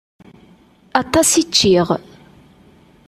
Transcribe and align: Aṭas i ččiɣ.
Aṭas 1.01 1.29
i 1.41 1.43
ččiɣ. 1.47 1.87